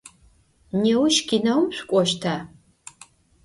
[0.81, 2.35] Nêuş kineum şsuk'oşta?